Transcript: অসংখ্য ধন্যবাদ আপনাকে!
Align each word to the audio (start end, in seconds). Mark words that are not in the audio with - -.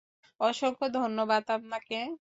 অসংখ্য 0.39 0.85
ধন্যবাদ 0.93 1.43
আপনাকে! 1.49 1.97